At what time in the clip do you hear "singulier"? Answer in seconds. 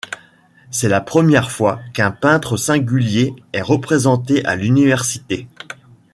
2.57-3.35